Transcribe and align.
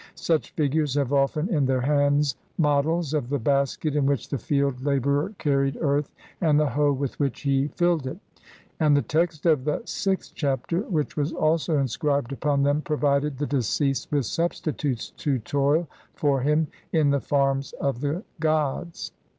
Such 0.15 0.49
figures 0.55 0.95
have 0.95 1.13
often 1.13 1.47
in 1.47 1.67
their 1.67 1.81
hands 1.81 2.35
models 2.57 3.13
of 3.13 3.29
the 3.29 3.37
basket 3.37 3.95
in 3.95 4.07
which 4.07 4.29
the 4.29 4.39
field 4.39 4.81
labourer 4.83 5.35
carried 5.37 5.77
earth 5.79 6.11
and 6.41 6.59
the 6.59 6.69
hoe 6.69 6.91
with 6.91 7.19
which 7.19 7.41
he 7.41 7.67
filled 7.67 8.07
it; 8.07 8.17
and 8.79 8.97
the 8.97 9.03
text 9.03 9.45
of 9.45 9.63
the 9.63 9.83
VI 9.85 10.15
th 10.15 10.33
Chapter, 10.33 10.79
which 10.89 11.15
was 11.15 11.33
also 11.33 11.77
inscribed 11.77 12.31
upon 12.31 12.63
them, 12.63 12.81
provided 12.81 13.37
the 13.37 13.45
deceased 13.45 14.11
with 14.11 14.25
substitutes 14.25 15.11
to 15.17 15.37
toil 15.37 15.87
for 16.15 16.41
him 16.41 16.65
in 16.91 17.11
the 17.11 17.21
farms 17.21 17.73
of 17.73 18.01
the 18.01 18.23
gods. 18.39 19.11